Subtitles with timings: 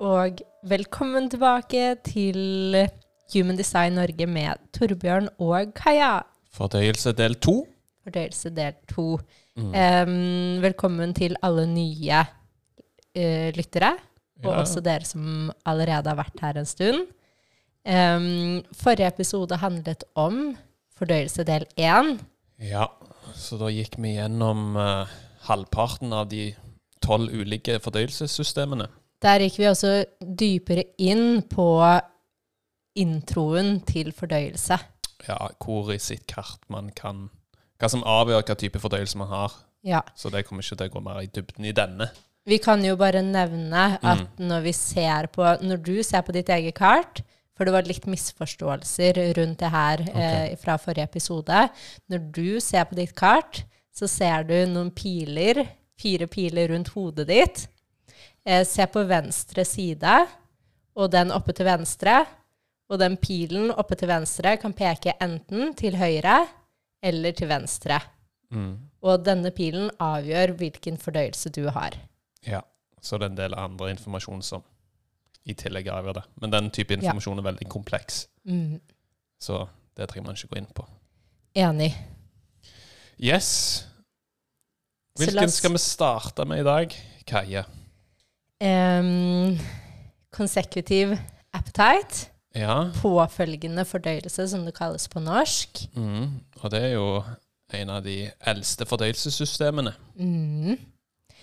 [0.00, 2.76] Og velkommen tilbake til
[3.34, 6.20] Human Design Norge med Torbjørn og Kaja.
[6.54, 7.64] Fordøyelse del to.
[8.04, 9.18] Fordøyelse del to.
[9.56, 13.94] Em, velkommen til alle nye uh, lyttere,
[14.44, 14.60] og Ja.
[14.60, 17.06] også dere som allerede har vært her en stund.
[17.84, 20.56] Um, forrige episode handlet om
[20.98, 22.18] fordøyelse del én.
[22.58, 22.86] Ja,
[23.34, 25.06] så da gikk vi gjennom uh,
[25.48, 26.54] halvparten av de
[27.04, 28.88] tolv ulike fordøyelsessystemene.
[29.24, 31.68] Der gikk vi også dypere inn på
[33.00, 34.76] introen til fordøyelse.
[35.24, 37.30] Ja, hvor i sitt kart man kan
[37.80, 39.54] Hva som avgjør hva type fordøyelse man har.
[39.84, 40.02] Ja.
[40.16, 42.10] Så det kommer ikke til å gå mer i dybden i denne.
[42.44, 46.50] Vi kan jo bare nevne at når vi ser på Når du ser på ditt
[46.52, 47.22] eget kart
[47.56, 51.68] For det var litt misforståelser rundt det her eh, fra forrige episode.
[52.10, 53.62] Når du ser på ditt kart,
[53.94, 55.62] så ser du noen piler,
[55.96, 57.68] fire piler rundt hodet ditt.
[58.46, 60.14] Eh, se på venstre side,
[60.96, 62.24] og den oppe til venstre.
[62.92, 66.42] Og den pilen oppe til venstre kan peke enten til høyre
[67.02, 67.96] eller til venstre.
[68.52, 68.74] Mm.
[69.02, 71.96] Og denne pilen avgjør hvilken fordøyelse du har.
[72.44, 72.60] Ja,
[73.00, 74.62] så det er en del andre informasjon som
[75.48, 76.24] i tillegg avgjør det.
[76.40, 78.80] Men den type informasjon er veldig kompleks, Mm.
[79.40, 79.66] så
[79.96, 80.84] det trenger man ikke gå inn på.
[81.56, 81.94] Enig.
[83.18, 83.86] Yes.
[85.18, 86.94] Hvilken skal vi starte med i dag,
[87.26, 87.64] Kaje?
[88.64, 89.58] Em,
[90.32, 91.18] consecutive
[91.52, 92.30] appetite.
[92.54, 95.88] Ja, Påfølgende fordøyelse, som det kalles på norsk.
[95.96, 96.28] mm.
[96.62, 97.22] og det er jo
[97.74, 99.92] en av de eldste fordøyelsessystemene.
[100.14, 100.76] Mm.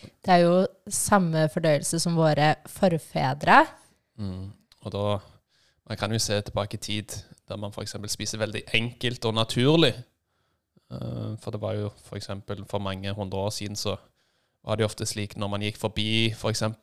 [0.01, 3.65] Det er jo samme fordøyelse som våre forfedre.
[4.17, 4.51] Mm.
[4.81, 5.17] Og da
[5.89, 7.05] Man kan jo se tilbake i tid
[7.49, 7.95] der man f.eks.
[8.07, 9.93] spiser veldig enkelt og naturlig.
[10.91, 12.27] Eh, For det var jo f.eks.
[12.47, 13.95] For, for mange hundre år siden så
[14.63, 16.61] var det ofte slik når man gikk forbi f.eks.
[16.61, 16.75] en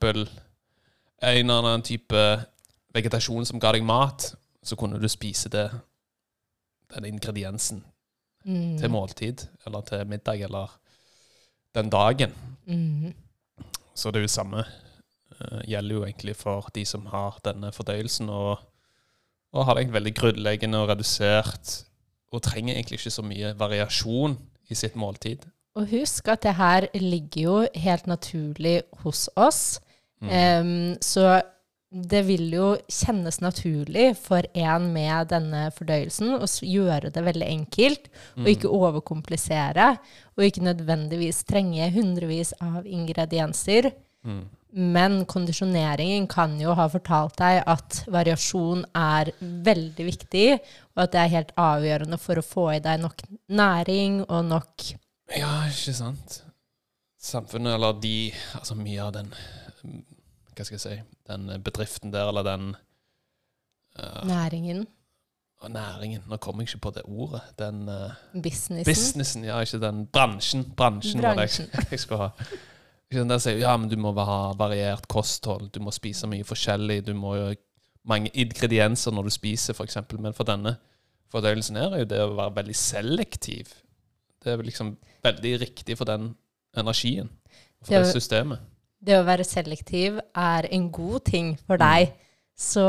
[1.22, 2.24] eller annen type
[2.94, 5.68] vegetasjon som ga deg mat, så kunne du spise det,
[6.94, 7.84] den ingrediensen
[8.48, 8.78] Mm.
[8.78, 10.78] til måltid, eller til middag, eller
[11.74, 12.32] den dagen.
[12.66, 13.14] Mm.
[13.94, 14.64] Så det er jo samme
[15.40, 18.58] uh, gjelder jo egentlig for de som har denne fordøyelsen, og,
[19.52, 21.84] og har det egentlig veldig grunnleggende og redusert,
[22.32, 24.38] og trenger egentlig ikke så mye variasjon
[24.70, 25.44] i sitt måltid.
[25.78, 29.78] Og husk at det her ligger jo helt naturlig hos oss.
[30.20, 30.32] Mm.
[30.34, 31.38] Um, så
[31.88, 38.10] det vil jo kjennes naturlig for en med denne fordøyelsen å gjøre det veldig enkelt,
[38.36, 39.94] og ikke overkomplisere,
[40.36, 43.92] og ikke nødvendigvis trenge hundrevis av ingredienser.
[44.26, 44.44] Mm.
[44.68, 50.48] Men kondisjoneringen kan jo ha fortalt deg at variasjon er veldig viktig,
[50.92, 54.90] og at det er helt avgjørende for å få i deg nok næring og nok
[55.36, 56.42] Ja, ikke sant?
[57.20, 59.32] Samfunnet, eller de Altså mye av den
[60.54, 60.94] Hva skal jeg si
[61.26, 62.70] Den bedriften der, eller den
[63.98, 64.86] uh, næringen,
[65.68, 66.22] Næringen.
[66.30, 67.40] Nå kommer jeg ikke på det ordet.
[67.58, 68.84] Den uh, businessen.
[68.86, 70.62] businessen, ja, ikke den bransjen.
[70.76, 72.28] Bransjen, var det jeg, jeg skulle ha.
[73.10, 76.44] Ikke den der sier ja, men du må ha variert kosthold, du må spise mye
[76.46, 77.48] forskjellig, du må jo
[78.08, 79.98] mange ingredienser når du spiser, f.eks.
[80.18, 80.76] Men for denne
[81.32, 83.72] fordøyelsen her er jo det å være veldig selektiv.
[84.48, 86.32] Det er liksom veldig riktig for den
[86.78, 87.28] energien,
[87.82, 88.64] for Det det systemet.
[88.98, 92.16] Det å være selektiv er en god ting for deg.
[92.58, 92.88] Så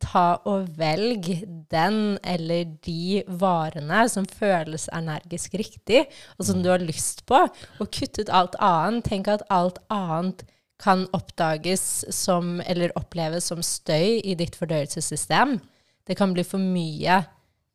[0.00, 1.26] ta og velg
[1.72, 6.04] den eller de varene som føles energisk riktig,
[6.38, 7.40] og som du har lyst på,
[7.80, 9.08] og kutt ut alt annet.
[9.08, 10.44] Tenk at alt annet
[10.80, 15.58] kan oppdages som, eller oppleves som støy i ditt fordøyelsessystem.
[16.06, 17.20] Det kan bli for mye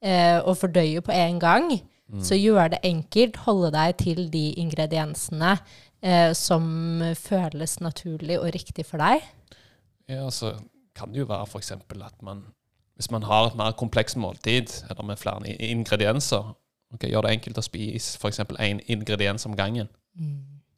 [0.02, 1.70] eh, å fordøye på en gang.
[2.22, 3.40] Så gjør det enkelt.
[3.48, 5.56] Holde deg til de ingrediensene
[6.06, 6.68] eh, som
[7.18, 9.26] føles naturlig og riktig for deg.
[10.12, 10.54] Ja, så
[10.96, 11.72] kan det jo være f.eks.
[11.72, 12.46] at man
[12.96, 16.54] Hvis man har et mer komplekst måltid, eller med flere ingredienser,
[16.94, 18.40] okay, gjør det enkelt å spise f.eks.
[18.40, 19.90] én ingrediens om gangen.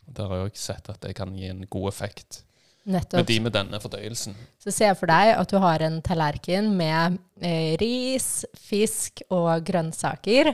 [0.08, 2.44] Der har jeg også sett at det kan gi en god effekt
[2.88, 4.36] med de med denne fordøyelsen.
[4.64, 9.66] Så ser jeg for deg at du har en tallerken med eh, ris, fisk og
[9.68, 10.54] grønnsaker.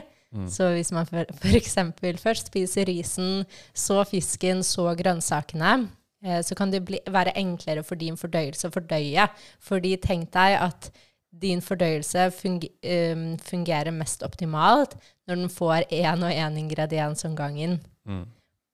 [0.50, 1.76] Så hvis man f.eks.
[2.22, 3.44] først spiser risen,
[3.74, 5.88] så fisken, så grønnsakene,
[6.24, 9.28] eh, så kan det bli, være enklere for din fordøyelse å fordøye.
[9.62, 10.90] Fordi tenk deg at
[11.42, 14.94] din fordøyelse um, fungerer mest optimalt
[15.26, 17.80] når den får én og én ingrediens om gangen.
[18.06, 18.26] Mm.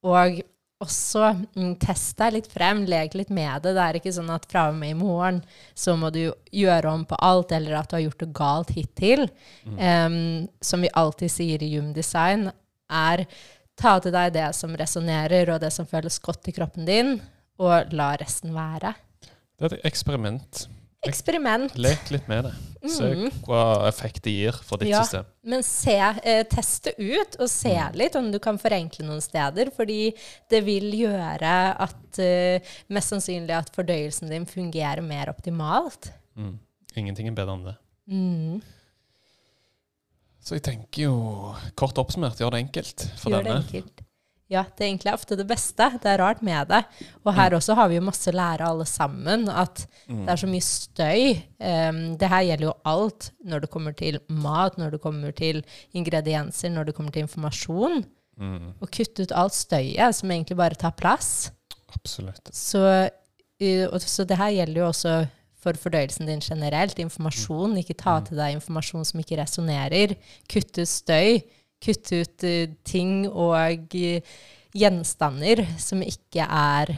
[0.05, 0.43] Og
[0.81, 3.75] også mm, test deg litt frem, lek litt med det.
[3.77, 5.43] Det er ikke sånn at fra og med i morgen
[5.77, 6.23] så må du
[6.57, 9.27] gjøre om på alt, eller at du har gjort det galt hittil.
[9.67, 12.49] Um, som vi alltid sier i Jum Design,
[12.91, 13.27] er
[13.81, 17.19] ta til deg det som resonnerer, og det som føles godt i kroppen din,
[17.61, 18.95] og la resten være.
[19.61, 20.65] Det er et eksperiment.
[21.07, 21.73] Eksperiment.
[21.81, 22.53] Lek litt med det.
[22.91, 23.31] Se Mhm.
[23.47, 25.03] hva effekt det gir for ditt Ja.
[25.03, 25.25] system.
[25.45, 29.71] Men se, eh, teste ut, og se litt om du kan forenkle noen steder.
[29.71, 30.15] Fordi
[30.51, 36.11] det vil gjøre at eh, mest sannsynlig at fordøyelsen din fungerer mer optimalt.
[36.37, 36.59] Mm.
[36.97, 37.77] Ingenting er bedre enn det.
[38.11, 38.63] Mm.
[40.43, 44.01] Så jeg tenker jo, kort oppsummert, gjør det enkelt for Gjør det enkelt.
[44.51, 45.87] Ja, det er egentlig ofte det beste.
[46.03, 46.81] Det er rart med det.
[47.25, 47.37] Og Mm.
[47.39, 49.49] her også har vi jo masse lære alle sammen.
[49.49, 50.25] At Mm.
[50.27, 51.43] det er så mye støy.
[51.61, 55.63] Um, det her gjelder jo alt når det kommer til mat, når det kommer til
[55.95, 58.05] ingredienser, når det kommer til informasjon.
[58.41, 58.73] Mm.
[58.81, 61.51] Og kutte ut alt støyet som egentlig bare tar plass.
[61.95, 62.51] Absolutt.
[62.53, 63.09] Så,
[63.61, 65.29] så det her gjelder jo også
[65.61, 66.99] for fordøyelsen din generelt.
[66.99, 67.77] Informasjon.
[67.79, 70.17] Ikke ta til deg informasjon som ikke resonnerer.
[70.49, 71.43] Kutte ut støy.
[71.81, 74.39] Kutte ut uh, ting og uh,
[74.77, 76.93] gjenstander som ikke er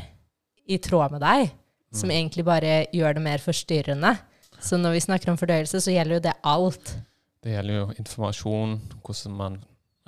[0.68, 1.52] i tråd med deg.
[1.92, 4.14] Som egentlig bare gjør det mer forstyrrende.
[4.62, 6.94] Så når vi snakker om fordøyelse, så gjelder jo det alt.
[7.42, 9.58] Det gjelder jo informasjon, hvordan man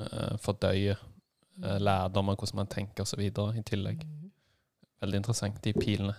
[0.00, 1.00] uh, fordøyer
[1.64, 3.20] uh, lærdommer, hvordan man tenker osv.
[3.20, 4.04] i tillegg.
[5.02, 5.58] Veldig interessant.
[5.64, 6.14] De pilene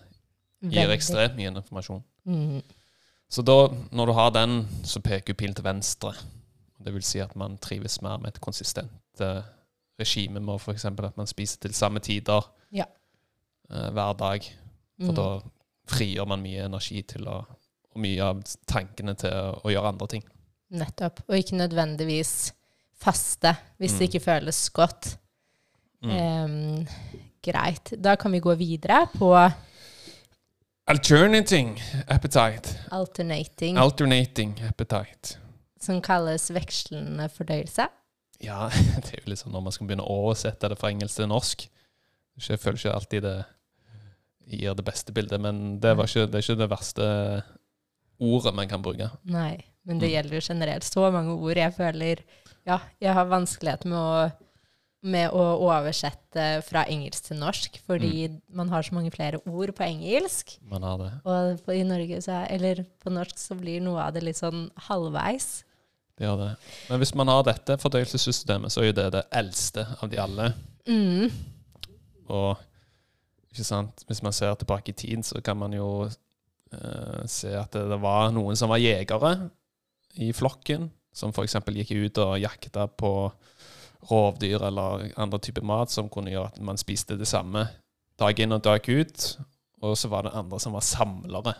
[0.61, 2.03] gir ekstremt mye informasjon.
[2.25, 2.61] Mm.
[3.29, 3.57] Så da,
[3.91, 6.13] når du har den, så peker pilen til venstre.
[6.85, 9.41] Det vil si at man trives mer med et konsistent uh,
[9.99, 10.85] regime med f.eks.
[10.85, 12.85] at man spiser til samme tider Ja.
[13.71, 14.41] uh, hver dag.
[15.01, 15.15] For Mm.
[15.15, 15.39] da
[15.91, 17.45] frigjør man mye energi til å
[17.95, 20.23] og mye av tankene til å, å gjøre andre ting.
[20.75, 21.21] Nettopp.
[21.29, 22.51] Og ikke nødvendigvis
[22.99, 24.07] faste, hvis det Mm.
[24.09, 25.17] ikke føles godt.
[26.03, 26.09] Mm.
[26.11, 26.87] Um,
[27.43, 27.93] greit.
[28.03, 29.31] Da kan vi gå videre på
[30.87, 32.75] Alternating appetite.
[32.91, 35.37] alternating, Alternating appetite.
[35.81, 37.87] Som kalles vekslende fordøyelse.
[38.43, 38.69] Ja,
[39.03, 41.67] det er jo sånn når man skal begynne å oversette det fra engelsk til norsk.
[42.41, 43.35] Jeg føler ikke alltid det
[44.45, 47.05] gir det beste bildet, men det, var ikke, det er ikke det verste
[48.21, 49.07] ordet man kan bruke.
[49.27, 49.55] Nei,
[49.87, 50.13] men det Mm.
[50.15, 50.83] gjelder jo generelt.
[50.87, 52.21] Så mange ord jeg føler
[52.65, 54.31] Ja, jeg har vanskelighet med å,
[55.05, 58.39] med å oversette fra engelsk til norsk, fordi Mm.
[58.57, 60.55] man har så mange flere ord på engelsk.
[60.65, 61.11] Man har det.
[61.25, 64.39] Og på, i Norge så er, eller på norsk så blir noe av det litt
[64.41, 65.63] sånn halvveis.
[66.17, 66.49] det, gjør det.
[66.89, 70.53] Men hvis man har dette fordøyelsessystemet, så er jo det det eldste av de alle.
[70.87, 71.29] Mm.
[72.29, 72.57] Og
[73.51, 74.03] ikke sant?
[74.07, 76.07] hvis man ser tilbake i tid, så kan man jo
[76.73, 79.49] eh, se at det, det var noen som var jegere
[80.17, 81.55] i flokken, som f.eks.
[81.67, 83.31] gikk ut og jakta på
[84.09, 87.67] rovdyr eller andre typer mat som kunne gjøre at man spiste det samme
[88.19, 89.25] dag inn og dag ut.
[89.85, 91.53] Og så var det andre som var samlere,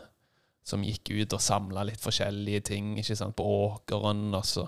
[0.66, 4.28] som gikk ut og samla litt forskjellige ting ikke sant, på åkeren.
[4.34, 4.66] Og så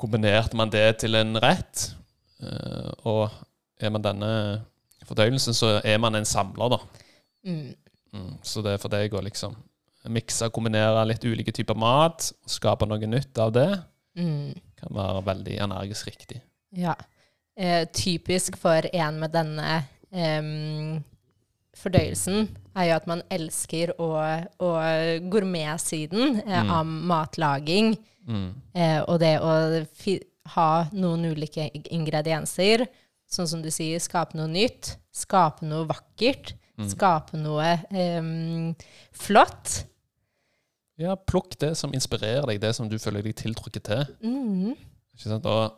[0.00, 1.90] kombinerte man det til en rett.
[2.42, 3.28] Eh, og
[3.80, 4.32] er man denne
[5.06, 6.80] fordøyelsen, så er man en samler, da.
[7.46, 7.74] Mm.
[8.16, 9.54] Mm, så det er for deg å liksom
[10.10, 13.70] mikse, og kombinere litt ulike typer mat, skape noe nytt av det,
[14.16, 14.54] Mm.
[14.80, 16.40] Kan være veldig energisk riktig.
[16.76, 16.94] Ja.
[17.56, 21.00] Eh, typisk for en med denne eh,
[21.76, 24.10] fordøyelsen er jo at man elsker å,
[24.60, 24.70] å
[25.32, 26.70] gourmetsiden eh, Mm.
[26.70, 27.96] av matlaging.
[28.26, 28.46] Mm.
[28.74, 29.52] Eh, og det å
[30.56, 32.86] ha noen ulike ingredienser,
[33.30, 36.88] sånn som du sier, skape noe nytt, skape noe vakkert, Mm.
[36.92, 37.70] skape noe
[39.16, 39.86] flott.
[41.00, 44.04] Ja, plukk det som inspirerer deg, det som du føler deg tiltrukket til.
[44.24, 44.76] Mm.
[45.16, 45.48] Ikke sant?
[45.48, 45.74] Og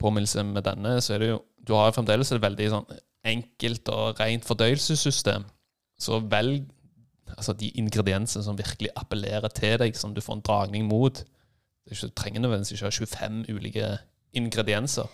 [0.00, 2.86] påminnelse med denne, så er det jo Du har jo fremdeles et veldig sånn
[3.28, 5.42] enkelt og rent fordøyelsessystem.
[6.00, 6.70] Så velg
[7.36, 11.20] altså de ingrediensene som virkelig appellerer til deg, som du får en dragning mot.
[11.84, 13.90] Du trenger nødvendigvis ikke ha 25 ulike
[14.32, 15.06] ingredienser.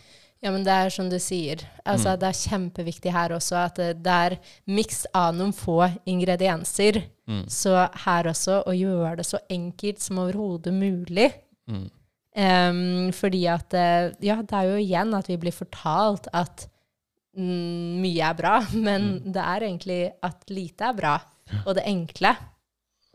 [0.44, 1.62] Ja, men det er som du sier.
[1.84, 2.18] Altså, Mm.
[2.20, 4.36] Det er kjempeviktig her også at det, det er
[4.68, 7.02] miks av noen få ingredienser.
[7.26, 7.44] Mm.
[7.50, 7.72] Så
[8.04, 11.32] her også å gjøre det så enkelt som overhodet mulig.
[11.70, 11.86] Mm.
[12.36, 16.66] Um, fordi at eh, Ja, det er jo igjen at vi blir fortalt at
[17.36, 19.32] mm, mye er bra, men Mm.
[19.32, 21.16] det er egentlig at lite er bra.
[21.64, 22.34] Og det enkle.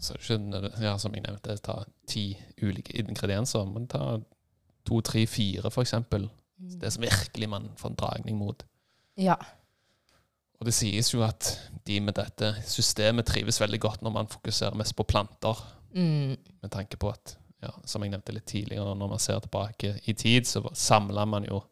[0.01, 2.31] Så skjønner du, ja, som jeg nevnte, ta ti
[2.63, 4.17] ulike ingredienser, men ta
[4.87, 6.29] to, tre, fire, for eksempel.
[6.61, 8.63] Det som virkelig man får en dragning mot.
[9.19, 9.35] Ja.
[10.61, 11.47] Og det sies jo at
[11.87, 15.57] de med dette systemet trives veldig godt når man fokuserer mest på planter.
[15.95, 16.35] Mm.
[16.61, 20.13] Med tanke på at, ja, som jeg nevnte litt tidligere, når man ser tilbake i
[20.13, 21.63] tid, så samler man jo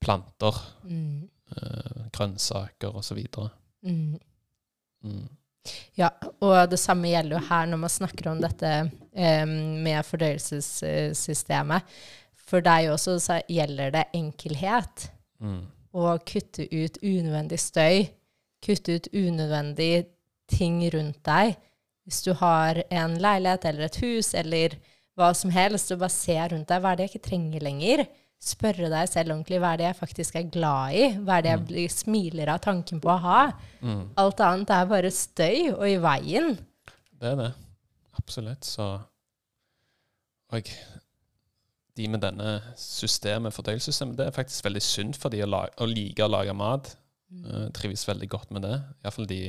[0.00, 1.28] planter, Mm.
[1.56, 3.18] eh, grønnsaker osv.
[3.82, 4.18] Mm.
[5.02, 5.28] Mm.
[5.98, 6.08] Ja,
[6.40, 8.70] og det samme gjelder jo her når man snakker om dette
[9.12, 11.82] eh, med fordøyelsessystemet.
[12.48, 15.08] For deg også så gjelder det enkelhet.
[15.44, 15.64] Mm.
[15.92, 18.06] Å kutte ut unødvendig støy.
[18.64, 20.06] Kutte ut unødvendige
[20.50, 21.58] ting rundt deg.
[22.08, 24.78] Hvis du har en leilighet eller et hus eller
[25.18, 28.04] hva som helst, og bare se rundt deg hva er det jeg ikke trenger lenger.
[28.38, 31.08] Spørre deg selv ordentlig hva er det jeg faktisk er glad i.
[31.26, 33.40] Hva er det jeg blir, smiler av tanken på å ha.
[33.82, 34.04] Mm.
[34.22, 36.54] Alt annet er bare støy og i veien.
[37.18, 37.50] Det er det.
[38.18, 38.64] Absolutt.
[38.66, 38.86] Så
[40.54, 40.70] Og
[41.98, 45.88] de med denne systemet, fordøyelsessystemet, det er faktisk veldig sunt for de å, la, å
[45.88, 46.94] like å lage mat.
[47.28, 48.76] Uh, trives veldig godt med det.
[49.04, 49.42] Iallfall de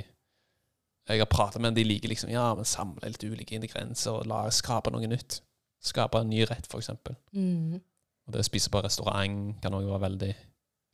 [1.10, 4.44] jeg har pratet med, de liker liksom ja, men samle litt ulike ingredienser og la,
[4.54, 5.40] skape noe nytt.
[5.82, 6.92] Skape en ny rett, f.eks.
[7.34, 7.80] Mm.
[7.80, 10.30] Og det å spise på restaurant kan òg være veldig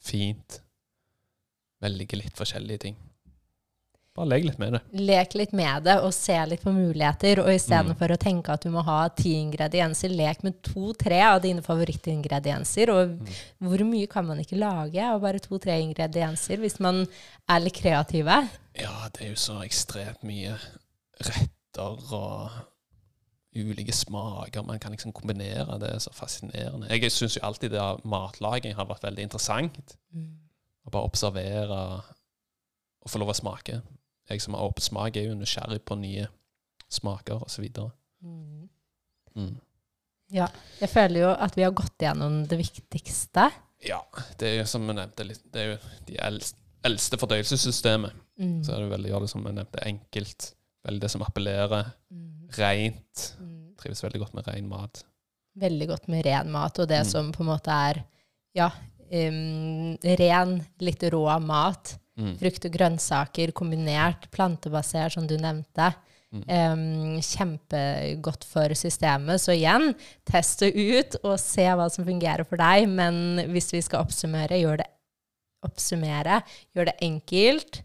[0.05, 0.59] fint.
[1.83, 3.01] Velge litt forskjellige ting.
[4.15, 4.79] Bare lek litt med det.
[4.95, 7.41] Lek litt med det og se litt på muligheter.
[7.43, 8.15] Og istedenfor Mm.
[8.15, 12.89] å tenke at du må ha ti ingredienser, lek med to-tre av dine favorittingredienser.
[12.93, 13.27] Og Mm.
[13.61, 17.05] hvor mye kan man ikke lage av bare to-tre ingredienser hvis man
[17.49, 18.49] er litt kreative?
[18.79, 20.57] Ja, det er jo så ekstremt mye
[21.19, 22.51] retter og
[23.53, 24.63] ulike smaker.
[24.65, 25.77] Man kan liksom kombinere.
[25.79, 26.87] Det er så fascinerende.
[26.89, 29.97] Jeg syns jo alltid det av matlaging har vært veldig interessant.
[30.15, 31.69] Å bare observere
[33.01, 33.81] og få lov å smake.
[34.29, 36.27] Jeg som har åpen smak, er jo nysgjerrig på nye
[36.89, 37.67] smaker osv.
[38.23, 38.69] Mm.
[39.35, 39.55] Mm.
[40.33, 40.47] Ja.
[40.81, 43.49] Jeg føler jo at vi har gått gjennom det viktigste.
[43.85, 43.99] Ja,
[44.39, 45.77] det er jo som jeg nevnte, det er jo
[46.07, 46.17] de
[46.85, 48.15] eldste fordøyelsessystemet.
[48.39, 48.63] Mm.
[48.65, 50.49] Så er det veldig, ja, det som jeg nevnte, enkelt.
[50.85, 51.91] Veldig det som appellerer.
[52.13, 52.47] Mm.
[52.57, 53.27] Rent.
[53.39, 53.75] Mm.
[53.79, 55.03] Trives veldig godt med ren mat.
[55.55, 57.09] Veldig godt med ren mat, og det Mm.
[57.11, 58.03] som på en måte er
[58.55, 58.69] ja,
[59.11, 61.97] um, ren, litt rå mat.
[62.15, 62.35] Mm.
[62.39, 65.91] Frukt og grønnsaker kombinert, plantebasert, som du nevnte.
[66.35, 66.43] Mm.
[66.49, 69.43] Um, kjempegodt for systemet.
[69.43, 69.93] Så igjen,
[70.27, 72.87] test det ut og se hva som fungerer for deg.
[72.91, 74.89] Men hvis vi skal oppsummere, gjør det,
[75.65, 76.41] oppsummere,
[76.75, 77.81] gjør det enkelt.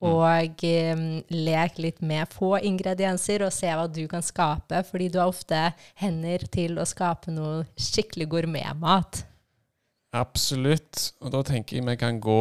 [0.00, 0.08] Mm.
[0.08, 4.84] Og um, lek litt med få ingredienser og se hva du kan skape.
[4.88, 5.66] Fordi du har ofte
[6.00, 9.26] hender til å skape noe skikkelig gourmetmat.
[10.12, 11.12] Absolutt.
[11.20, 12.40] Og da tenker jeg vi kan gå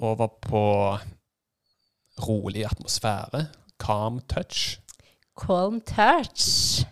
[0.00, 0.64] over på
[2.22, 3.46] rolig atmosfære.
[3.80, 4.78] Calm touch.
[5.36, 6.84] Calm touch.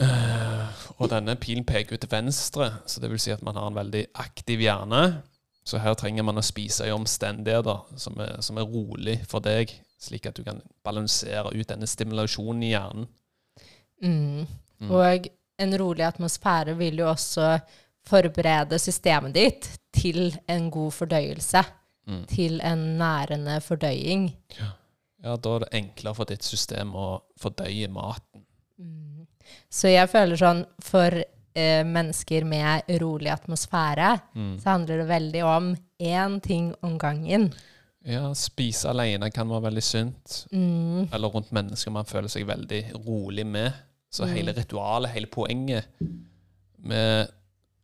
[0.00, 3.68] Uh, og denne pilen peker ut til venstre, så det vil si at man har
[3.68, 5.22] en veldig aktiv hjerne.
[5.64, 9.70] Så her trenger man å spise i omstendigheter som er, som er rolig for deg,
[10.00, 13.06] slik at du kan balansere ut denne stimulasjonen i hjernen.
[14.02, 14.48] Mm.
[14.82, 14.90] Mm.
[14.90, 15.28] Og
[15.62, 17.60] en rolig atmosfære vil jo også
[18.08, 21.62] forberede systemet ditt til en god fordøyelse.
[22.06, 22.22] Mm.
[22.26, 24.24] Til en nærende fordøying.
[25.22, 28.42] Ja, da er det enklere for ditt system å fordøye maten.
[28.78, 29.26] Mm.
[29.70, 31.14] Så jeg føler sånn for
[31.54, 34.58] eh, mennesker med rolig atmosfære, Mm.
[34.58, 37.52] så handler det veldig om én ting om gangen.
[38.04, 40.46] Ja, spise alene kan være veldig sunt.
[40.50, 41.12] Mm.
[41.12, 43.72] Eller rundt mennesker man føler seg veldig rolig med.
[44.10, 44.34] Så Mm.
[44.34, 45.84] hele ritualet, hele poenget
[46.78, 47.28] med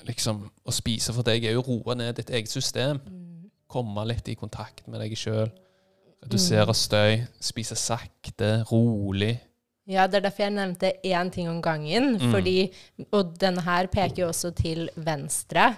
[0.06, 3.00] liksom å spise for deg, er jo å roe ned ditt eget system.
[3.04, 3.50] Mm.
[3.68, 5.50] Komme litt i kontakt med deg sjøl.
[6.24, 7.20] Redusere støy.
[7.40, 9.36] Spise sakte, rolig.
[9.88, 12.16] Ja, det er derfor jeg nevnte én ting om gangen.
[12.18, 12.30] Mm.
[12.32, 12.56] Fordi,
[13.12, 15.70] og denne her peker jo også til venstre.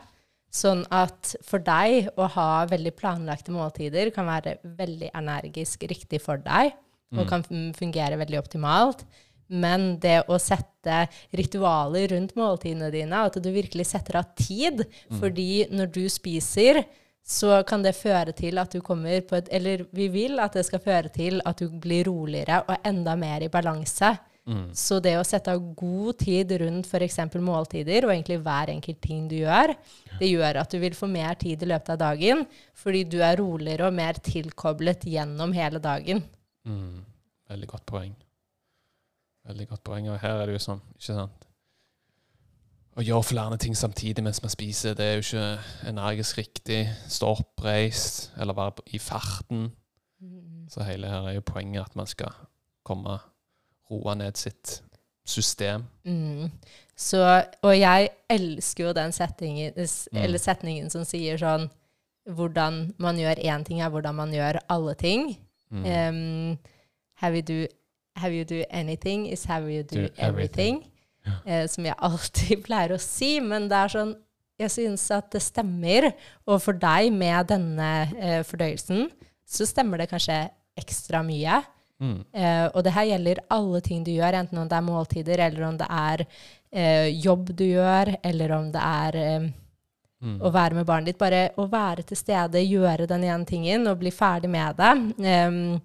[0.50, 6.42] Sånn at for deg å ha veldig planlagte måltider kan være veldig energisk riktig for
[6.42, 6.72] deg,
[7.14, 7.28] og Mm.
[7.28, 9.04] kan fungere veldig optimalt.
[9.50, 11.04] Men det å sette
[11.34, 14.84] ritualer rundt måltidene dine, at du virkelig setter av tid,
[15.18, 16.84] fordi når du spiser,
[17.26, 20.64] så kan det føre til at du kommer på et Eller vi vil at det
[20.66, 24.14] skal føre til at du blir roligere og enda mer i balanse.
[24.48, 24.70] Mm.
[24.74, 27.18] Så det å sette av god tid rundt f.eks.
[27.38, 29.74] måltider, og egentlig hver enkelt ting du gjør,
[30.18, 32.42] det gjør at du vil få mer tid i løpet av dagen,
[32.74, 36.24] fordi du er roligere og mer tilkoblet gjennom hele dagen.
[36.66, 37.04] Mm.
[37.52, 38.16] Veldig godt poeng.
[39.46, 40.08] Veldig godt poeng.
[40.10, 41.46] Og her er det jo sånn, ikke sant
[42.98, 46.80] Å gjøre flere ting samtidig mens man spiser, det er jo ikke energisk riktig.
[47.08, 49.68] Stå oppreist, eller være i farten.
[50.68, 52.34] Så hele her er jo poenget at man skal
[52.84, 53.16] komme
[53.90, 54.82] roe ned sitt
[55.26, 55.86] system.
[56.04, 56.50] Mm.
[56.98, 57.22] Så,
[57.62, 60.18] og jeg elsker jo den setningen, Mm.
[60.24, 61.70] eller setningen som sier sånn
[62.26, 65.36] hvordan man gjør én ting, er hvordan man gjør alle ting.
[65.70, 65.84] Mm.
[65.86, 66.58] Um,
[67.22, 67.66] her vil do,
[68.16, 70.82] how you do anything is how you do, Do everything.
[70.82, 70.84] everything.
[71.46, 73.40] Eh, som jeg alltid pleier å si.
[73.40, 74.16] Men det er sånn
[74.60, 76.10] Jeg syns at det stemmer.
[76.46, 77.90] Og for deg med denne
[78.20, 79.06] eh, fordøyelsen,
[79.48, 81.62] så stemmer det kanskje ekstra mye.
[82.00, 82.18] Mm.
[82.32, 85.64] Eh, og det her gjelder alle ting du gjør, enten om det er måltider, eller
[85.70, 86.26] om det er
[86.72, 89.50] eh, jobb du gjør, eller om det er eh,
[90.20, 90.34] Mm.
[90.44, 91.16] å være med barnet ditt.
[91.16, 94.90] Bare å være til stede, gjøre den ene tingen og bli ferdig med det.
[95.24, 95.80] Em,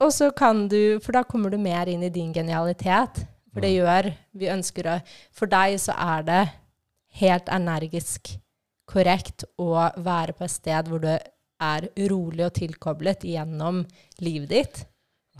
[0.00, 3.24] og så kan du For da kommer du mer inn i din genialitet.
[3.50, 4.96] For det gjør Vi ønsker å
[5.36, 6.42] For deg så er det
[7.20, 8.36] helt energisk
[8.90, 13.82] korrekt å være på et sted hvor du er rolig og tilkoblet gjennom
[14.22, 14.80] livet ditt.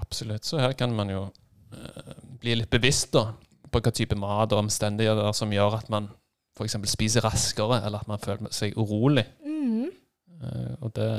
[0.02, 0.46] Absolutt.
[0.46, 2.12] Så her kan man jo uh,
[2.42, 3.28] bli litt bevisst da,
[3.70, 6.10] på hva type mat og omstendigheter som gjør at man
[6.58, 6.76] f.eks.
[6.90, 9.24] spiser raskere, eller at man føler seg urolig.
[9.46, 9.88] Mm.
[10.42, 11.10] Uh, og det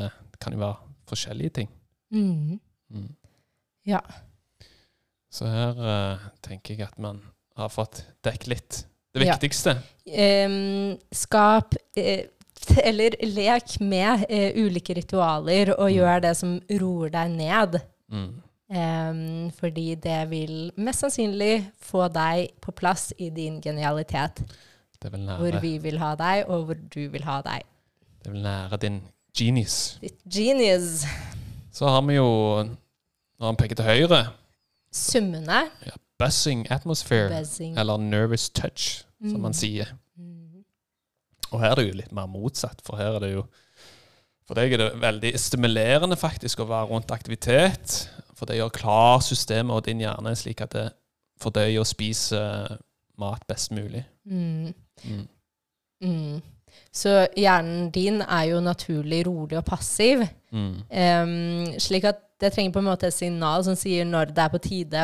[0.41, 1.71] kan jo være forskjellige ting.
[2.11, 2.59] Mm.
[2.91, 3.09] Mm.
[3.87, 3.99] Ja.
[5.31, 7.21] Så her uh, tenker jeg at man
[7.57, 8.79] har fått dekket litt
[9.15, 9.33] det Ja.
[9.35, 9.77] viktigste.
[11.13, 12.21] Skap uh,
[12.83, 15.95] eller lek med uh, ulike ritualer og Mm.
[15.97, 17.79] gjør det som roer deg ned.
[18.11, 18.31] Mm.
[18.71, 24.39] Um, fordi det vil mest sannsynlig få deg på plass i din genialitet.
[25.01, 27.63] Hvor vi vil ha deg, og hvor du vil ha deg.
[28.23, 29.01] det vil nære din
[29.35, 29.97] genius.
[30.01, 31.03] Ditt genius.
[31.73, 32.27] Så har vi jo,
[33.41, 34.21] når han peker til høyre,
[34.93, 35.63] Summende.
[36.19, 37.77] buzzing atmosphere, Buzzing.
[37.79, 39.53] eller nervous touch, som man Mm.
[39.53, 39.85] sier.
[40.17, 40.63] Mm.
[41.51, 43.45] Og her er det jo litt mer motsatt, for her er det jo
[44.47, 48.09] For deg er det veldig stimulerende faktisk å være rundt aktivitet.
[48.35, 50.89] For det gjør klar systemet og din hjerne slik at det
[51.39, 52.77] fordøyer og spiser
[53.17, 54.03] mat best mulig.
[54.25, 54.73] Mm.
[55.05, 55.27] Mm.
[56.03, 56.41] Mm.
[56.91, 60.25] Så hjernen din er jo naturlig rolig og passiv.
[60.51, 60.83] Mm.
[60.91, 64.53] Um, slik at det trenger på en måte et signal som sier når det er
[64.53, 65.03] på tide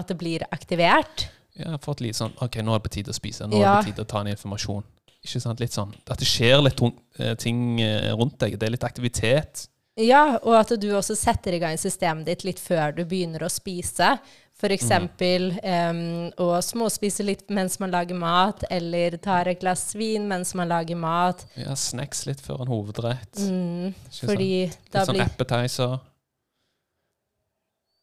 [0.00, 1.26] at det blir aktivert.
[1.58, 3.46] Jeg har fått litt sånn OK, nå er det på tide å spise.
[3.48, 3.74] Nå Ja.
[3.78, 4.84] er det på tide å ta inn informasjon.
[5.20, 5.60] Ikke sant?
[5.60, 6.80] Litt sånn at det skjer litt
[7.18, 8.56] eh, ting eh, rundt deg.
[8.58, 9.66] Det er litt aktivitet.
[10.00, 13.50] Ja, og at du også setter i gang systemet ditt litt før du begynner å
[13.52, 14.14] spise.
[14.60, 20.26] For eksempel Um, å småspise litt mens man lager mat, eller tar et glass vin
[20.28, 21.46] mens man lager mat.
[21.56, 23.40] Ja, snacks litt før en hovedrett.
[23.40, 25.96] Mm, fordi sånn, da Litt sånn blir, appetizer.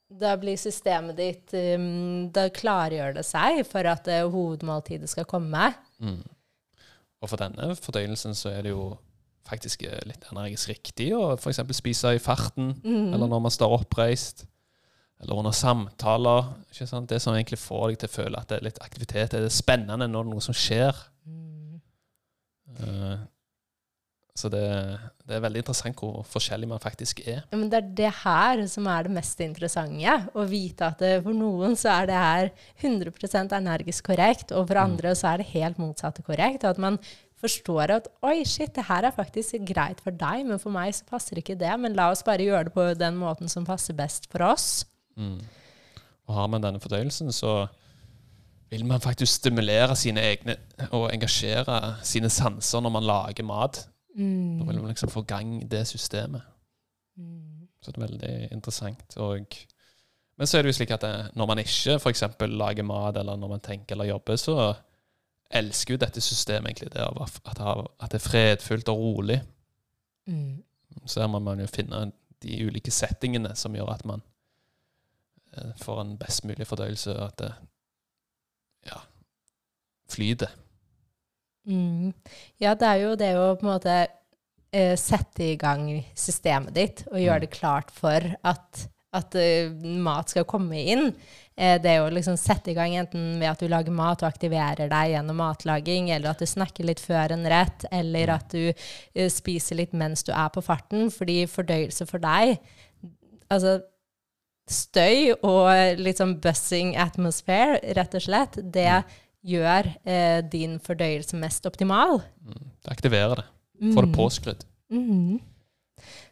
[0.09, 5.73] Da blir systemet ditt um, Da klargjør det seg for at uh, hovedmåltidet skal komme.
[5.99, 6.21] Mm.
[7.21, 8.91] Og for denne fordøyelsen så er det jo
[9.47, 11.61] faktisk eh, litt energisk riktig å f.eks.
[11.75, 13.13] spise i farten, Mm.
[13.15, 14.45] eller når man står oppreist,
[15.23, 16.49] eller under samtaler.
[16.71, 17.09] Ikke sant?
[17.09, 19.55] Det som egentlig får deg til å føle at det er litt aktivitet, det er
[19.55, 20.99] spennende når det er noe som skjer.
[21.25, 21.79] Mm.
[22.77, 23.17] Eh,
[24.37, 24.63] så det,
[25.25, 27.39] det er veldig interessant hvor forskjellig man faktisk er.
[27.41, 30.17] Ja, men det er det her som er det mest interessante.
[30.37, 32.51] Å vite at det, for noen så er det her
[32.83, 36.67] 100 energisk korrekt, og for andre så er det helt motsatte korrekt.
[36.67, 36.99] Og at man
[37.41, 41.09] forstår at oi, shit, det her er faktisk greit for deg, men for meg så
[41.09, 41.73] passer ikke det.
[41.81, 44.85] Men la oss bare gjøre det på den måten som passer best for oss.
[45.17, 45.41] Mm.
[46.27, 47.63] Og har man denne fordøyelsen, så
[48.69, 50.57] vil man faktisk stimulere sine egne
[50.91, 53.85] og engasjere sine sanser når man lager mat.
[54.17, 56.41] Da vil man liksom få gang det systemet.
[57.17, 57.67] Mm.
[57.81, 59.17] Så det er veldig interessant.
[59.17, 59.57] Og,
[60.37, 62.23] men så er det jo slik at det, når man ikke f.eks.
[62.41, 64.73] lager mat, eller når man tenker eller jobber, så
[65.49, 67.37] elsker jo dette systemet egentlig det av at
[68.03, 69.41] at det er fredfullt og rolig.
[70.25, 70.63] Mm.
[71.05, 72.11] Så her må man jo finne
[72.43, 74.21] de ulike settingene som gjør at man
[75.53, 77.53] eh, får en best mulig fordøyelse, og at det
[78.85, 78.99] ja,
[80.09, 80.51] flyter.
[81.67, 82.13] Mm.
[82.63, 83.95] Ja, det er jo det å på en måte
[84.73, 87.45] eh, sette i gang systemet ditt og gjøre Mm.
[87.47, 91.13] det klart for at, at eh, mat skal komme inn.
[91.57, 94.87] Eh, det å liksom sette i gang enten ved at du lager mat og aktiverer
[94.91, 98.35] deg gjennom matlaging, eller at du snakker litt før en rett, eller Mm.
[98.35, 101.09] at du spiser litt mens du er på farten.
[101.11, 102.59] Fordi fordøyelse for deg
[103.49, 103.77] Altså
[104.67, 109.03] støy og litt sånn buzzing atmosphere, rett og slett, det
[109.47, 112.19] gjør eh, din fordøyelse mest optimal.
[112.43, 112.65] Mm.
[112.83, 113.45] Det aktiverer det.
[113.93, 114.65] Får det påskrudd.
[114.91, 115.39] Mm.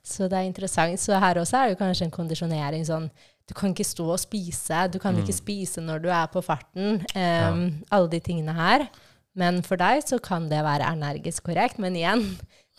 [0.05, 0.99] Så det er interessant.
[1.01, 3.09] Så her også er det kanskje en kondisjonering sånn
[3.47, 4.87] Du kan ikke stå og spise.
[4.89, 5.37] Du kan ikke Mm.
[5.37, 7.05] spise når du er på farten.
[7.15, 8.87] em, Alle de tingene her.
[9.35, 11.77] Men for deg så kan det være energisk korrekt.
[11.77, 12.23] Men igjen,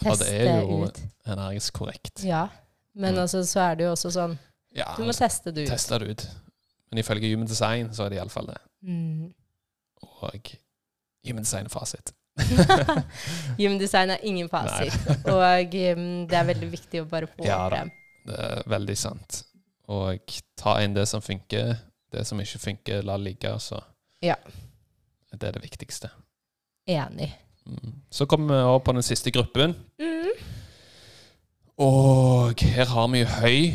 [0.02, 1.00] Ja, teste det er jo ut.
[1.26, 2.24] energisk korrekt.
[2.24, 2.48] Ja.
[2.96, 3.20] Men Mm.
[3.20, 4.38] altså, så er det jo også sånn
[4.74, 5.70] Ja, Du må teste det ut.
[5.70, 6.28] teste det ut.
[6.90, 8.58] Men ifølge Human Design så er det iallfall det.
[8.84, 9.32] Mm.
[10.20, 10.52] Og
[11.26, 12.12] Human Design er fasit.
[13.58, 14.92] Gymdesign er ingen fasit.
[15.24, 17.90] Og um, det er veldig viktig å bare få Ja frem.
[18.26, 19.42] Det er veldig sant.
[19.88, 21.76] Og ta inn det som funker.
[22.12, 23.52] Det som ikke funker, la ligge.
[23.60, 23.80] Så
[24.22, 24.34] Ja.
[25.32, 26.10] det er det viktigste.
[26.88, 27.32] Enig.
[27.66, 27.94] Mm.
[28.10, 29.74] Så kommer vi over på den siste gruppen.
[29.98, 30.30] Mm.
[31.78, 33.74] Og her har vi høy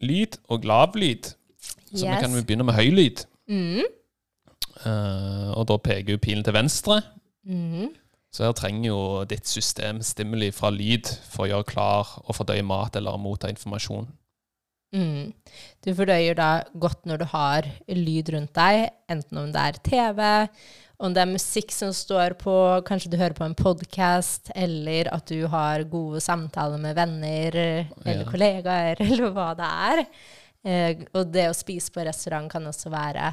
[0.00, 1.34] lyd og lav lyd.
[1.92, 3.24] Så vi kan begynne med høy lyd.
[3.48, 3.82] Mm.
[4.86, 7.00] Eh, og da peker jo pilen til venstre.
[7.48, 7.90] Mm.
[8.32, 12.64] Så her trenger jo ditt system stimuli fra lyd for å gjøre klar og fordøye
[12.64, 14.06] mat eller motta informasjon.
[14.96, 15.32] Mm.
[15.84, 20.22] Du fordøyer da godt når du har lyd rundt deg, enten om det er TV,
[21.02, 22.54] om det er musikk som står på,
[22.86, 28.20] kanskje du hører på en podkast, eller at du har gode samtaler med venner eller
[28.20, 28.28] Ja.
[28.28, 30.04] kollegaer, eller hva det er.
[30.62, 33.32] Eh, og det å spise på restaurant kan også være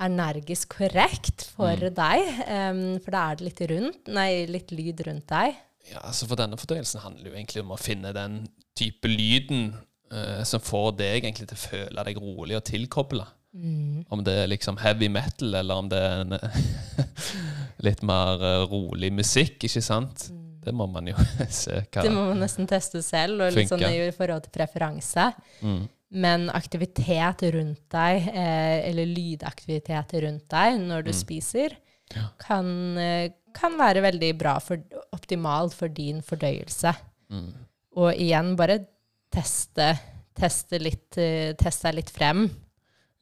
[0.00, 1.94] energisk korrekt for Mm.
[1.94, 5.54] deg, Um, for da er det litt, rundt, nei, litt lyd rundt deg.
[5.90, 9.74] Ja, altså For denne fordøyelsen handler jo egentlig om å finne den type lyden
[10.12, 13.26] uh, som får deg egentlig til å føle deg rolig og tilkobla.
[13.54, 14.04] Mm.
[14.10, 16.36] Om det er liksom heavy metal, eller om det er en
[17.86, 20.28] litt mer eh, rolig musikk, ikke sant?
[20.60, 21.16] Det må man jo
[21.48, 22.04] se hva Mm.
[22.04, 24.08] Det må man nesten teste selv, og litt sånn Funker.
[24.08, 25.30] i forhold til preferanse.
[25.62, 25.80] mm.
[26.10, 31.18] Men aktivitet rundt deg, eh, eller lydaktivitet rundt deg når du Mm.
[31.20, 31.76] spiser,
[32.14, 32.28] Ja.
[32.38, 34.78] kan, eh, kan være veldig bra, for,
[35.12, 36.92] optimalt for din fordøyelse.
[37.30, 37.52] Mm.
[37.96, 38.86] Og igjen, bare
[39.30, 39.98] teste,
[40.34, 42.50] teste, litt, eh, teste deg litt frem.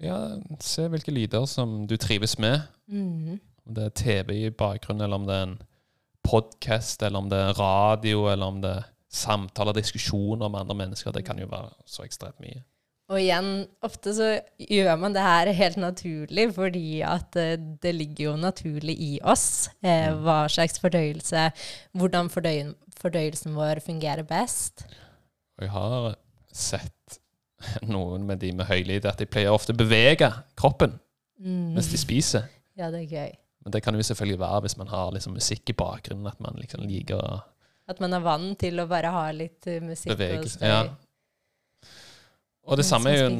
[0.01, 2.62] Ja, se hvilke lyder som du trives med.
[2.90, 3.38] Mm.
[3.66, 5.59] Om det er TV i bakgrunnen, eller om det er en
[6.24, 11.12] podkast, eller om det er radio, eller om det er samtaler, diskusjoner med andre mennesker.
[11.12, 12.62] Det kan jo være så ekstremt mye.
[13.08, 13.46] Og igjen,
[13.86, 14.26] ofte så
[14.60, 19.70] gjør man det her helt naturlig, fordi at eh, det ligger jo naturlig i oss.
[19.82, 20.22] Eh, Mm.
[20.26, 21.46] hva slags fordøyelse,
[21.96, 24.84] hvordan fordøy, fordøyelsen vår fungerer best.
[25.58, 26.14] Og jeg har
[26.52, 27.18] sett
[27.88, 30.98] noen med de med høylyd at de pleier ofte å bevege kroppen
[31.40, 31.74] Mm.
[31.74, 32.44] mens de spiser.
[32.76, 33.32] Ja, det er gøy.
[33.64, 36.54] Men det kan jo selvfølgelig være hvis man har liksom musikk i bakgrunnen, at man
[36.60, 37.40] liksom liker å
[37.88, 40.66] At man er vant til å bare ha litt musikk musikk og støy.
[40.68, 40.82] Ja.
[42.68, 43.31] Og det samme er jo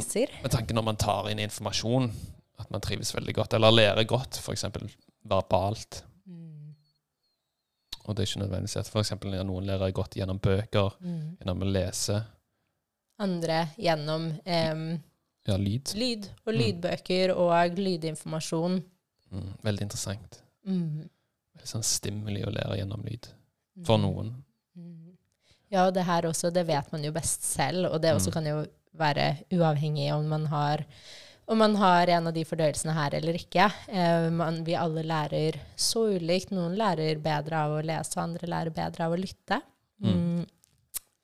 [0.43, 2.09] med tanke når man tar inn informasjon,
[2.59, 4.65] at man trives veldig godt, eller lærer godt, f.eks.
[5.29, 6.03] verbalt.
[6.27, 6.75] Mm.
[8.07, 9.13] Og det er ikke nødvendigvis at f.eks.
[9.45, 11.37] noen lærer godt gjennom bøker, Mm.
[11.41, 12.23] gjennom å lese
[13.21, 15.03] Andre gjennom em,
[15.47, 15.93] ja, lyd.
[15.99, 16.59] lyd og Mm.
[16.61, 18.83] lydbøker og lydinformasjon.
[19.33, 20.43] Mm, veldig interessant.
[20.67, 21.09] Mm.
[21.57, 23.27] Veldig sånn stimuli å lære gjennom lyd.
[23.85, 24.03] For Mm.
[24.03, 24.35] noen.
[24.79, 25.17] Mm.
[25.71, 28.33] Ja, og det her også, det vet man jo best selv, og det også Mm.
[28.33, 30.85] kan jo være uavhengig om man har
[31.49, 33.71] om man har en av de fordøyelsene her eller ikke.
[33.89, 36.51] Eh, man, vi alle lærer så ulikt.
[36.53, 39.57] Noen lærer bedre av å lese, andre lærer bedre av å lytte.
[40.05, 40.11] Mm.
[40.13, 40.43] Mm.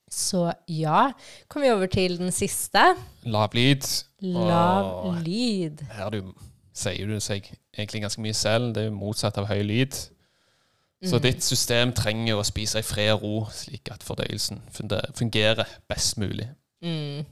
[0.08, 1.10] Så ja.
[1.46, 2.86] Kommer vi over til den siste.
[3.28, 3.84] Lav lyd.
[4.24, 5.84] Lav lyd.
[5.92, 6.32] Her du,
[6.72, 8.72] sier du seg egentlig ganske mye selv.
[8.78, 9.92] Det er motsatt av høy lyd.
[11.04, 11.22] Så Mm.
[11.22, 14.62] ditt system trenger å spise i fred og ro, slik at fordøyelsen
[15.12, 16.48] fungerer best mulig.
[16.80, 17.26] Mm.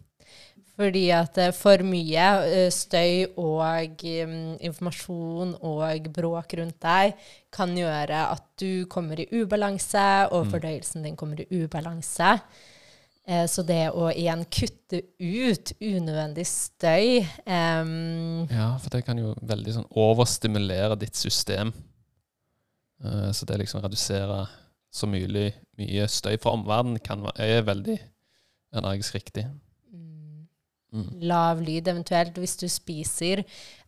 [0.81, 7.17] Fordi at eh, for mye eh, støy og mm, informasjon og bråk rundt deg
[7.53, 10.53] kan gjøre at du kommer i ubalanse, og Mm.
[10.55, 12.39] fordøyelsen din kommer i ubalanse.
[13.29, 19.35] Eh, så det å igjen kutte ut unødvendig støy um, Ja, for det kan jo
[19.43, 21.73] veldig sånn overstimulere ditt system.
[23.35, 24.45] Så det liksom redusere
[24.95, 27.01] så mye, mye støy fra omverdenen
[27.35, 27.97] er veldig
[28.79, 29.49] energisk riktig.
[30.93, 31.21] Mm, Mm.
[31.23, 33.45] lav lyd eventuelt hvis du spiser.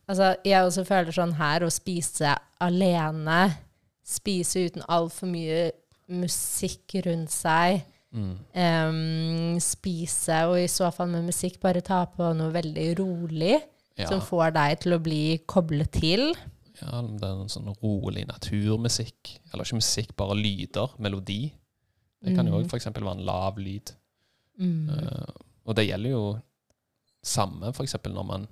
[0.08, 3.56] Altså, jeg også føler sånn her å spise alene,
[4.04, 5.70] spise uten altfor mye
[6.08, 7.82] musikk rundt seg,
[8.14, 8.36] Mm.
[8.54, 13.56] Um, spise, og i så fall med musikk, bare ta på noe veldig rolig,
[13.98, 14.06] Ja.
[14.06, 16.32] som får deg til å bli koblet til.
[16.80, 19.38] ja, det er en sånn rolig naturmusikk.
[19.52, 20.90] Eller ikke musikk, bare lyder.
[20.98, 21.52] Melodi.
[22.22, 22.62] Det kan jo Mm.
[22.62, 22.84] òg f.eks.
[22.86, 23.92] være en lav lyd.
[24.60, 24.88] Mm.
[24.90, 25.32] Uh,
[25.66, 26.40] og det gjelder jo
[27.24, 27.96] samme f.eks.
[28.06, 28.46] når man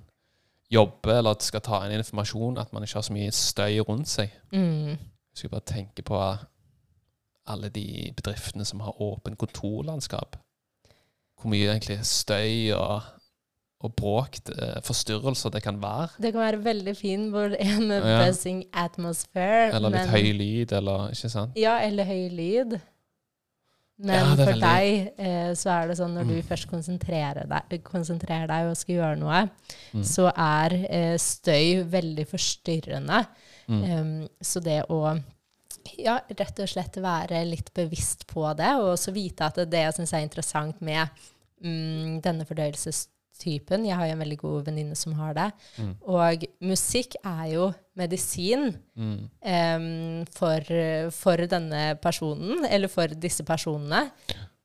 [0.73, 4.31] jobber eller skal ta inn informasjon, at man ikke har så mye støy rundt seg.
[4.51, 4.95] Mm.
[4.97, 6.19] Jeg skal bare tenke på
[7.45, 10.37] alle de bedriftene som har åpent kontorlandskap.
[11.41, 13.01] Hvor mye egentlig støy og,
[13.83, 14.37] og bråk,
[14.87, 16.07] forstyrrelser det kan være.
[16.23, 18.25] Det kan være veldig fin hvor en Ja.
[18.25, 19.73] buzzing atmosphere.
[19.75, 21.57] Eller litt men- høy lyd, eller ikke sant?
[21.59, 22.79] Ja, eller høy lyd.
[23.99, 26.43] Men Ja, for veldig- deg eh, så er det sånn når du Mm.
[26.43, 29.49] først konsentrerer deg, konsentrerer deg og skal gjøre noe,
[29.93, 30.01] Mm.
[30.03, 33.27] så er eh, støy veldig forstyrrende.
[33.69, 33.83] Mm.
[33.91, 35.23] Um, så det å
[35.99, 39.93] Ja, rett og slett være litt bevisst på det, og også vite at det jeg
[39.93, 41.09] syns er interessant med
[41.61, 42.45] mm, denne
[43.43, 45.49] fordøyelsestypen Jeg har jo en veldig god venninne som har det.
[45.77, 45.93] Mm.
[46.07, 49.29] Og musikk er jo medisin Mm.
[49.41, 50.61] um, for,
[51.11, 54.11] for denne personen, eller for disse personene.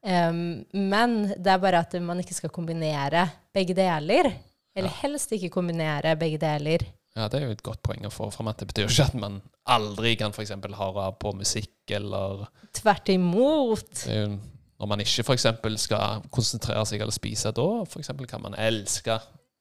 [0.03, 4.31] Um, men det er bare at man ikke skal kombinere begge deler.
[4.77, 6.85] Eller helst ikke kombinere begge deler.
[7.17, 8.49] Ja, det er jo et godt poeng å få fram.
[8.53, 10.53] At det betyr jo ikke at man aldri kan f.eks.
[10.79, 12.47] høre på musikk, eller
[12.79, 13.91] Tvert imot.
[14.05, 14.39] det er jo,
[14.79, 15.47] Når man ikke f.eks.
[15.83, 19.19] skal konsentrere seg eller spise, da for eksempel kan man elske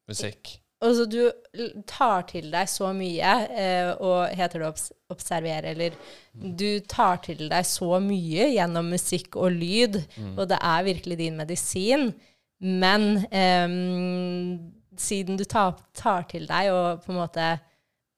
[0.09, 0.59] musikk.
[0.77, 1.23] Altså, du
[1.89, 5.95] tar til deg så mye, eh, og heter det obs observere, eller
[6.33, 10.01] du tar til deg så mye gjennom musikk og lyd,
[10.35, 12.11] og det er virkelig din medisin.
[12.59, 13.65] Men eh,
[15.01, 17.47] siden du tar, tar til deg og på en måte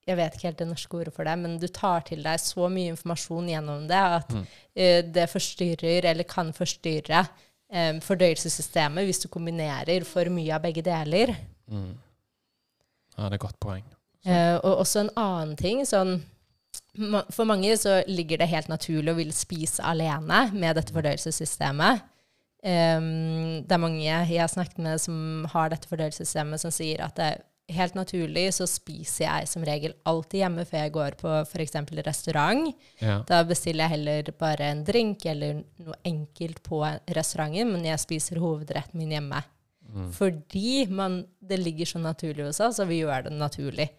[0.07, 2.69] Jeg vet ikke helt det norske ordet for det, men du tar til deg så
[2.71, 7.25] mye informasjon gjennom det at eh, det forstyrrer, eller kan forstyrre,
[7.69, 11.35] um, fordøyelsessystemet hvis du kombinerer for mye av begge deler.
[11.69, 11.93] Mm.
[13.15, 13.85] Ja, det er et godt poeng.
[14.27, 16.19] Uh, og også en annen ting sånn,
[17.33, 22.03] For mange så ligger det helt naturlig å ville spise alene med dette fordøyelsessystemet.
[22.59, 27.15] Um, det er mange jeg har snakket med som har dette fordøyelsessystemet, som sier at
[27.17, 27.29] det
[27.75, 31.75] helt naturlig så spiser jeg som regel alltid hjemme før jeg går på f.eks.
[32.07, 32.69] restaurant.
[33.01, 33.19] Ja.
[33.29, 36.81] Da bestiller jeg heller bare en drink eller noe enkelt på
[37.15, 39.41] restauranten, men jeg spiser hovedretten min hjemme.
[40.13, 43.89] Fordi man, det ligger så naturlig hos oss, og vi gjør det naturlig.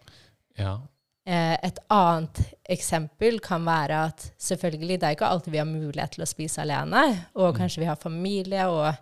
[0.59, 0.77] ja.
[1.21, 2.39] Eh, et annet
[2.73, 6.63] eksempel kan være at selvfølgelig, det er ikke alltid vi har mulighet til å spise
[6.63, 7.03] alene,
[7.37, 8.95] og kanskje vi har familie, og,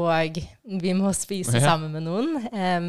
[0.00, 0.38] og
[0.80, 1.66] vi må spise Ja.
[1.74, 2.48] sammen med noen.
[2.56, 2.88] Em,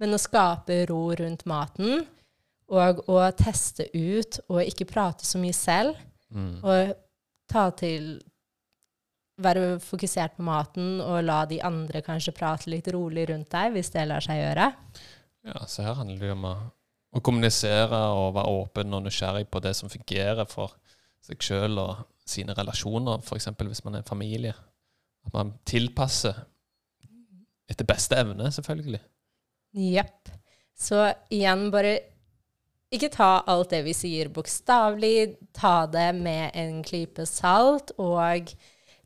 [0.00, 2.06] men å skape ro rundt maten,
[2.70, 5.96] og å teste ut, og ikke prate så mye selv,
[6.30, 6.60] Mm.
[6.62, 6.92] og
[7.50, 8.20] ta til
[9.40, 13.88] Være fokusert på maten, og la de andre kanskje prate litt rolig rundt deg, hvis
[13.94, 14.66] det lar seg gjøre.
[15.48, 19.62] ja, så her handler det jo om å, kommunisere og være åpen og nysgjerrig på
[19.64, 20.74] det som fungerer for
[21.24, 23.46] seg sjøl og sine relasjoner, f.eks.
[23.56, 24.52] hvis man er en familie.
[25.24, 26.36] At man tilpasser
[27.70, 29.00] etter beste evne, selvfølgelig.
[29.76, 30.30] Jepp.
[30.80, 31.98] Så igjen, bare
[32.90, 35.36] ikke ta alt det vi sier bokstavelig.
[35.54, 38.50] Ta det med en klype salt, og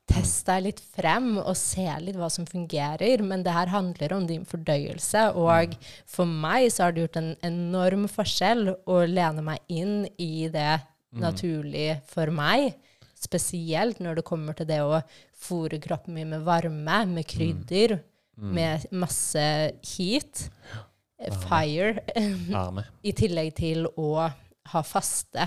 [0.09, 3.25] test deg litt frem og se litt hva som fungerer.
[3.25, 5.77] Men det her handler om din fordøyelse, og
[6.09, 10.81] for meg så har det gjort en enorm forskjell å lene meg inn i det
[11.21, 12.73] naturlige for meg.
[13.25, 15.01] Spesielt når det kommer til det å
[15.45, 17.99] fòre kroppen min med varme, med krydder,
[18.37, 19.43] med masse
[19.97, 20.49] heat,
[21.21, 21.95] eh, fire,
[23.09, 24.09] i tillegg til å
[24.73, 25.45] ha faste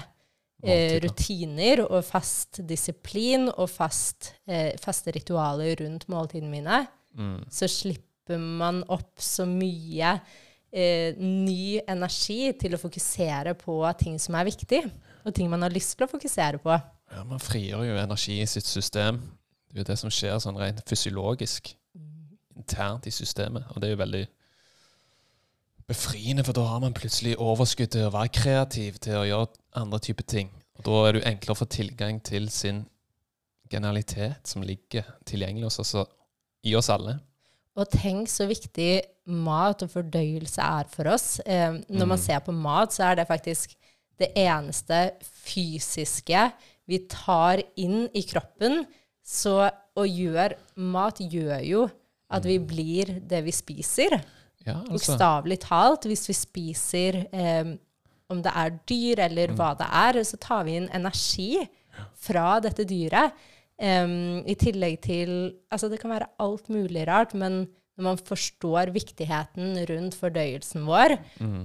[0.64, 7.40] eh, rutiner og fast disiplin og fast, eh, faste ritualer rundt måltidene mine, Mm.
[7.50, 10.20] så slipper man opp så mye
[10.72, 14.84] eh, ny energi til å fokusere på ting som er viktig,
[15.26, 16.76] og ting man har lyst til å fokusere på.
[17.12, 19.22] Ja, Man frigjør jo energi i sitt system.
[19.72, 21.72] Det er jo det som skjer sånn rent fysiologisk
[22.58, 23.66] internt i systemet.
[23.74, 24.26] Og det er jo veldig
[25.88, 30.02] befriende, for da har man plutselig overskudd til å være kreativ, til å gjøre andre
[30.04, 30.52] typer ting.
[30.78, 32.84] Og da er det jo enklere å få tilgang til sin
[33.72, 35.96] genialitet som ligger tilgjengelig hos oss,
[36.68, 37.18] i oss alle.
[37.78, 38.92] Og tenk så viktig
[39.28, 41.38] mat og fordøyelse er for oss.
[41.46, 43.76] Eh, når man ser på mat, så er det faktisk
[44.18, 46.48] det eneste fysiske
[46.88, 48.86] vi tar inn i kroppen.
[49.28, 51.88] Så å gjøre Mat gjør jo
[52.30, 54.18] at vi blir det vi spiser.
[54.68, 54.92] Ja, altså.
[54.98, 56.08] Bokstavelig talt.
[56.10, 57.70] Hvis vi spiser eh,
[58.30, 61.54] om det er dyr eller hva det er, så tar vi inn energi
[62.20, 63.32] fra dette dyret.
[63.78, 65.32] Um, I tillegg til
[65.70, 71.16] Altså, det kan være alt mulig rart, men når man forstår viktigheten rundt fordøyelsen vår,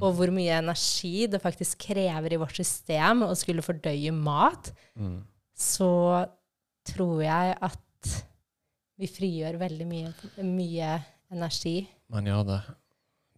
[0.01, 5.18] og hvor mye energi det faktisk krever i vårt system å skulle fordøye mat, Mm.
[5.57, 5.90] så
[6.88, 8.25] tror jeg at
[9.00, 10.12] vi frigjør veldig mye,
[10.44, 10.92] mye
[11.33, 11.76] energi.
[12.12, 12.61] Man gjør det.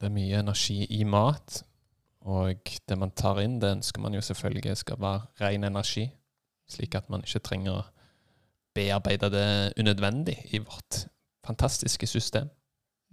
[0.00, 1.62] Det er mye energi i mat,
[2.26, 6.08] og det man tar inn, det ønsker man jo selvfølgelig skal være ren energi,
[6.68, 7.84] slik at man ikke trenger å
[8.74, 11.04] bearbeide det unødvendig i vårt
[11.46, 12.50] fantastiske system.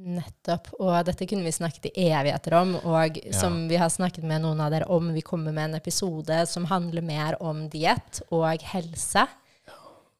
[0.01, 0.71] Nettopp.
[0.81, 4.63] Og dette kunne vi snakket i evigheter om, og som vi har snakket med noen
[4.63, 9.27] av dere om, vi kommer med en episode som handler mer om diett og helse.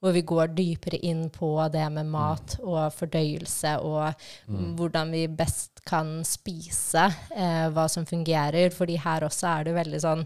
[0.01, 4.13] Hvor vi går dypere inn på det med mat og fordøyelse, og
[4.77, 7.03] hvordan vi best kan spise,
[7.35, 8.71] eh, hva som fungerer.
[8.73, 10.25] Fordi her også er det veldig sånn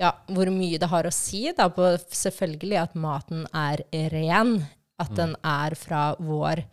[0.00, 4.66] ja, hvor mye det har å si da, på selvfølgelig at maten er ren,
[4.98, 5.16] at Mm.
[5.16, 6.64] den er fra vår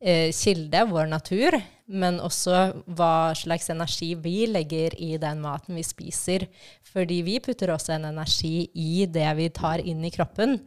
[0.00, 1.56] eh, kilde, vår natur,
[1.88, 6.46] men også hva slags energi vi legger i den maten vi spiser.
[6.84, 10.60] Fordi vi putter også en energi i det vi tar inn i kroppen.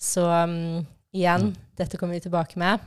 [0.00, 2.82] Så um, igjen, dette kommer vi tilbake med.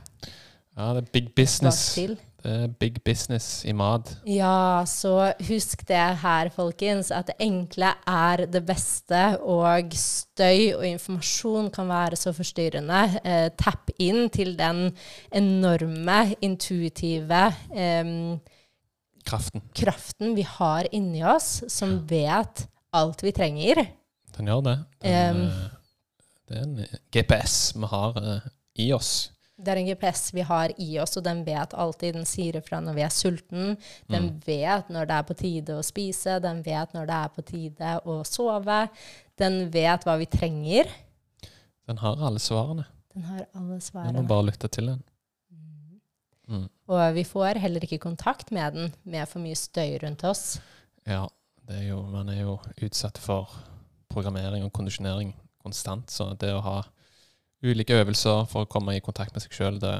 [0.78, 1.96] Ja, det er big business.
[2.38, 4.12] Det er big business i mat.
[4.30, 10.84] Ja, så husk det her, folkens, at det enkle er det beste, og støy og
[10.86, 13.00] informasjon kan være så forstyrrende.
[13.26, 14.84] Eh, tapp inn til den
[15.34, 17.42] enorme, intuitive
[17.74, 18.12] eh,
[19.28, 19.64] Kraften.
[19.74, 23.82] kraften vi har inni oss, som vet alt vi trenger.
[24.38, 24.76] Den gjør det.
[25.02, 25.74] Den, Um.
[26.48, 26.78] Det er en
[27.12, 28.46] GPS vi har uh,
[28.80, 29.12] i oss.
[29.58, 32.14] Det er en GPS vi har i oss, og den vet alltid.
[32.14, 33.72] Den sier ifra når vi er sulten.
[34.06, 36.36] Den vet når det er på tide å spise.
[36.44, 38.78] Den vet når det er på tide å sove.
[39.38, 40.92] Den vet hva vi trenger.
[41.90, 42.86] Den har alle svarene.
[43.14, 44.14] Den har alle svarene.
[44.14, 45.02] Vi må bare lytte til den.
[46.48, 46.68] Mm.
[46.88, 50.60] Og vi får heller ikke kontakt med den med for mye støy rundt oss.
[51.02, 51.26] Ja,
[51.66, 52.56] det er jo, man er jo
[52.86, 53.58] utsatt for
[54.08, 56.78] programmering og kondisjonering konstant, så det å ha
[57.64, 59.94] ulike øvelser for å komme i kontakt med seg sjøl, det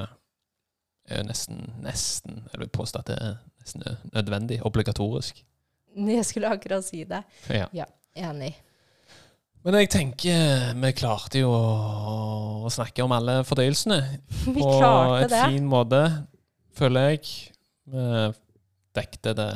[1.09, 4.61] er nesten, nesten Jeg vil påstå at det er nesten nødvendig.
[4.65, 5.43] Obligatorisk.
[5.95, 7.23] Jeg skulle akkurat si det.
[7.49, 7.87] Ja.
[8.15, 8.53] Enig.
[9.65, 13.97] Men jeg tenker vi klarte jo å, snakke om alle fordøyelsene
[14.55, 14.69] på
[15.17, 15.41] et det.
[15.49, 16.03] fin måte,
[16.77, 17.33] føler jeg.
[17.89, 18.05] Vi
[18.95, 19.49] dekte det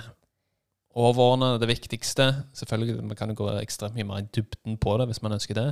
[0.94, 2.28] overordnede, det viktigste.
[2.58, 5.58] Selvfølgelig, vi kan jo gå ekstremt mye mer i dybden på det hvis man ønsker
[5.58, 5.70] det.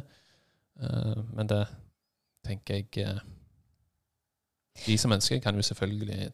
[0.80, 1.66] Eh, men det
[2.48, 3.20] tenker jeg eh,
[4.88, 6.32] De som ønsker, kan jo selvfølgelig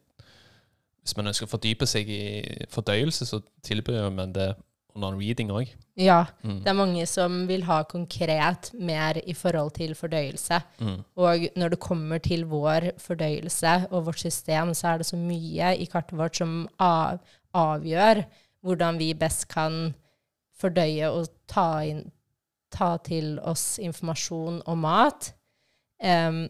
[1.02, 2.22] Hvis man ønsker å fordype seg i
[2.70, 4.52] fordøyelse, så tilbyr man det
[4.98, 5.70] under reading òg.
[5.98, 6.24] Ja.
[6.42, 6.60] Mm.
[6.64, 10.60] Det er mange som vil ha konkret mer i forhold til fordøyelse.
[10.80, 10.98] Mm.
[11.16, 15.74] Og når det kommer til vår fordøyelse og vårt system, så er det så mye
[15.78, 17.22] i kartet vårt som av,
[17.54, 18.24] avgjør
[18.66, 19.94] hvordan vi best kan
[20.58, 22.08] fordøye og ta, inn,
[22.72, 25.32] ta til oss informasjon og mat.
[25.98, 26.44] Um,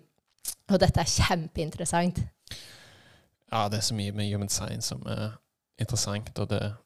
[0.69, 2.21] og dette er kjempeinteressant.
[3.49, 5.39] Ja, det er så mye med human science som er
[5.81, 6.77] interessant, og det er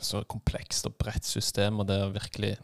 [0.00, 2.54] så komplekst og bredt system, og det å virkelig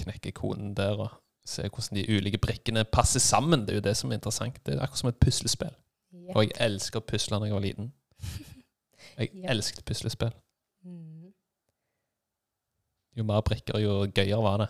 [0.00, 1.10] knekke koden der og
[1.46, 4.58] se hvordan de ulike brikkene passer sammen, det er jo det som er interessant.
[4.66, 5.74] Det er akkurat som et puslespill.
[6.34, 7.92] Og jeg elsker å pusle når jeg var liten.
[9.20, 9.50] Jeg yep.
[9.52, 10.30] elsket puslespill.
[10.86, 11.32] Mm.
[13.18, 14.68] Jo mer brikker, jo gøyere var det.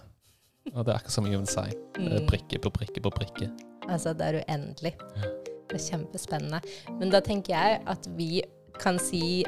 [0.77, 1.75] Og det er akkurat som Even sier.
[1.99, 2.27] Er Mm.
[2.29, 3.51] brikke på brikke på brikke.
[3.89, 4.93] Altså, det er uendelig.
[5.17, 5.31] Ja.
[5.71, 6.61] Det er kjempespennende.
[6.99, 8.43] Men da tenker jeg at vi
[8.81, 9.45] kan si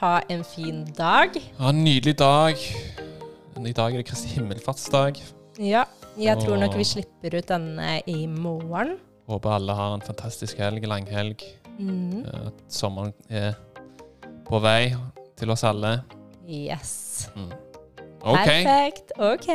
[0.00, 1.36] ha en fin dag.
[1.58, 2.56] Ha en nydelig dag.
[3.58, 5.18] I dag er det Kristi himmelfartsdag.
[5.58, 5.84] Ja,
[6.18, 8.98] jeg tror nok vi slipper ut denne i morgen.
[9.28, 11.42] Håper alle har en fantastisk helg, langhelg.
[11.78, 12.24] Mm.
[12.26, 13.54] At sommeren er
[14.48, 14.94] på vei
[15.36, 15.98] til oss alle.
[16.48, 17.28] Yes.
[17.36, 17.50] Mm.
[18.20, 18.36] OK.
[18.44, 19.12] Perfekt.
[19.18, 19.48] OK.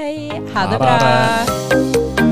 [0.53, 2.15] Ha Ha det det.
[2.17, 2.22] bra.